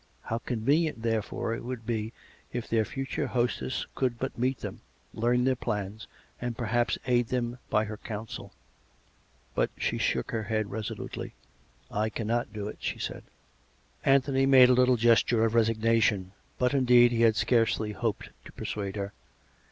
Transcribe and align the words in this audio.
How 0.23 0.39
conve 0.39 0.63
nient, 0.65 1.03
therefore, 1.03 1.53
it 1.53 1.63
would 1.63 1.85
be 1.85 2.11
if 2.51 2.67
their 2.67 2.85
future 2.85 3.27
hostess 3.27 3.85
could 3.93 4.17
but 4.17 4.35
meet 4.35 4.61
them, 4.61 4.81
learn 5.13 5.43
their 5.43 5.55
plans, 5.55 6.07
and 6.41 6.57
perhaps 6.57 6.97
aid 7.05 7.27
them 7.27 7.59
by 7.69 7.85
her 7.85 7.97
counsel. 7.97 8.51
But 9.53 9.69
she 9.77 9.99
shook 9.99 10.31
her 10.31 10.41
head 10.41 10.71
resolutely." 10.71 11.35
I 12.03 12.09
cannot 12.09 12.51
do 12.51 12.67
it," 12.67 12.77
she 12.79 12.97
said. 12.97 13.21
Anthony 14.03 14.47
made 14.47 14.69
a 14.69 14.73
little 14.73 14.97
gesture 14.97 15.45
of 15.45 15.53
resignation. 15.53 16.31
But, 16.57 16.73
in 16.73 16.85
deed, 16.85 17.11
he 17.11 17.21
had 17.21 17.35
scarcely 17.35 17.91
hoped 17.91 18.31
to 18.45 18.51
persuade 18.53 18.95
her. 18.95 19.13